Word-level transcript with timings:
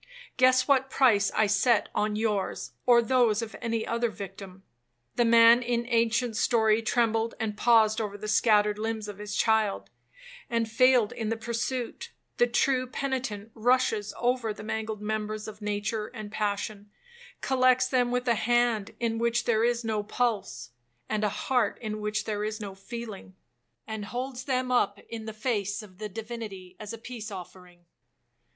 —guess 0.35 0.67
what 0.67 0.85
a 0.85 0.85
price 0.87 1.29
I 1.35 1.45
set 1.45 1.89
on 1.93 2.15
yours, 2.15 2.71
or 2.87 3.03
those 3.03 3.43
of 3.43 3.55
any 3.61 3.85
other 3.85 4.09
victim. 4.09 4.63
The 5.15 5.25
man 5.25 5.61
in 5.61 5.85
ancient 5.87 6.35
story 6.37 6.81
trembled 6.81 7.35
and 7.39 7.55
paused 7.55 8.01
over 8.01 8.17
the 8.17 8.27
scattered 8.27 8.79
limbs 8.79 9.07
of 9.07 9.19
his 9.19 9.35
child, 9.35 9.91
and 10.49 10.67
failed 10.67 11.11
in 11.11 11.29
the 11.29 11.37
pursuit,—the 11.37 12.47
true 12.47 12.87
penitent 12.87 13.51
rushes 13.53 14.11
over 14.17 14.51
the 14.51 14.63
mangled 14.63 15.03
members 15.03 15.47
of 15.47 15.61
nature 15.61 16.07
and 16.07 16.31
passion, 16.31 16.89
collects 17.41 17.87
them 17.87 18.09
with 18.09 18.27
a 18.27 18.33
hand 18.33 18.95
in 18.99 19.19
which 19.19 19.43
there 19.45 19.63
is 19.63 19.83
no 19.83 20.01
pulse, 20.01 20.71
and 21.09 21.23
a 21.23 21.29
heart 21.29 21.77
in 21.79 22.01
which 22.01 22.23
there 22.23 22.43
is 22.43 22.59
no 22.59 22.73
feeling, 22.73 23.35
and 23.85 24.05
holds 24.05 24.45
them 24.45 24.71
up 24.71 24.97
in 25.09 25.25
the 25.25 25.31
face 25.31 25.83
of 25.83 25.99
the 25.99 26.09
Divinity 26.09 26.75
as 26.79 26.91
a 26.91 26.97
peace 26.97 27.29
offering. 27.29 27.85